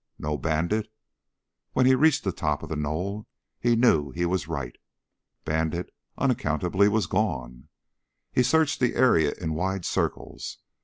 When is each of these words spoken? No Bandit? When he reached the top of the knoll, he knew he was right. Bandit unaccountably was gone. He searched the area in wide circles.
No 0.17 0.35
Bandit? 0.35 0.91
When 1.73 1.85
he 1.85 1.93
reached 1.93 2.23
the 2.23 2.31
top 2.31 2.63
of 2.63 2.69
the 2.69 2.75
knoll, 2.75 3.27
he 3.59 3.75
knew 3.75 4.09
he 4.09 4.25
was 4.25 4.47
right. 4.47 4.75
Bandit 5.45 5.93
unaccountably 6.17 6.87
was 6.87 7.05
gone. 7.05 7.67
He 8.31 8.41
searched 8.41 8.79
the 8.79 8.95
area 8.95 9.31
in 9.39 9.53
wide 9.53 9.85
circles. 9.85 10.57